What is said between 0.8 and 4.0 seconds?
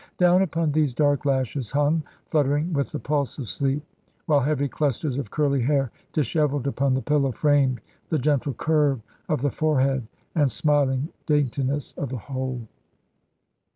dark lashes hung, fluttering with the pulse of sleep;